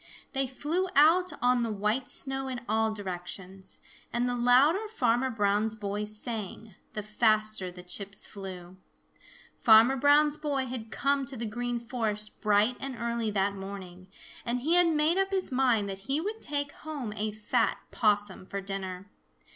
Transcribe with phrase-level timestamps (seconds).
[0.33, 3.77] They flew out on the white snow in all directions.
[4.11, 8.77] And the louder Farmer Brown's boy sang, the faster the chips flew.
[9.59, 14.07] Farmer Brown's boy had come to the Green Forest bright and early that morning,
[14.43, 18.47] and he had made up his mind that he would take home a fat Possum
[18.47, 19.11] for dinner.